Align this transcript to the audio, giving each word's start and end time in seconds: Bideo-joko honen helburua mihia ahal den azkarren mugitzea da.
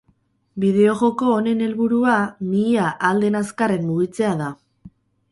Bideo-joko 0.61 1.27
honen 1.33 1.59
helburua 1.65 2.15
mihia 2.53 2.85
ahal 2.93 3.21
den 3.25 3.37
azkarren 3.41 3.85
mugitzea 3.91 4.33
da. 4.41 4.49